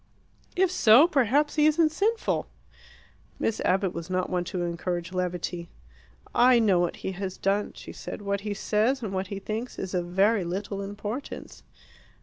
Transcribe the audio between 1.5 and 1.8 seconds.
he